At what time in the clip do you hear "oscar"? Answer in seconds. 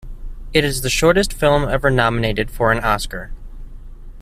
2.79-3.29